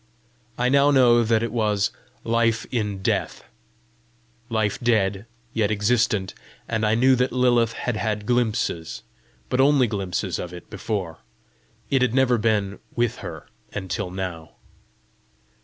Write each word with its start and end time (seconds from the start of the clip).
I 0.57 0.67
now 0.69 0.89
know 0.89 1.23
that 1.23 1.43
it 1.43 1.51
was 1.51 1.91
LIFE 2.23 2.65
IN 2.71 3.03
DEATH 3.03 3.43
life 4.49 4.79
dead, 4.79 5.27
yet 5.53 5.69
existent; 5.69 6.33
and 6.67 6.83
I 6.87 6.95
knew 6.95 7.15
that 7.17 7.31
Lilith 7.31 7.73
had 7.73 7.97
had 7.97 8.25
glimpses, 8.25 9.03
but 9.47 9.61
only 9.61 9.85
glimpses 9.85 10.39
of 10.39 10.53
it 10.55 10.71
before: 10.71 11.19
it 11.91 12.01
had 12.01 12.15
never 12.15 12.39
been 12.39 12.79
with 12.95 13.17
her 13.17 13.47
until 13.75 14.09
now. 14.09 14.53